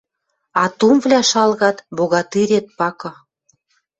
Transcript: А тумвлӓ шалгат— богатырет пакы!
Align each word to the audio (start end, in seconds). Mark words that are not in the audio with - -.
А 0.61 0.63
тумвлӓ 0.79 1.21
шалгат— 1.29 1.77
богатырет 1.97 2.65
пакы! 2.77 3.11